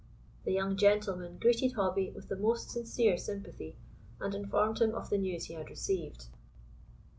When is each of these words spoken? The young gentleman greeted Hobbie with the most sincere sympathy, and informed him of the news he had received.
The 0.45 0.51
young 0.51 0.77
gentleman 0.77 1.37
greeted 1.37 1.73
Hobbie 1.73 2.09
with 2.15 2.27
the 2.27 2.35
most 2.35 2.71
sincere 2.71 3.19
sympathy, 3.19 3.75
and 4.19 4.33
informed 4.33 4.81
him 4.81 4.95
of 4.95 5.11
the 5.11 5.19
news 5.19 5.45
he 5.45 5.53
had 5.53 5.69
received. 5.69 6.25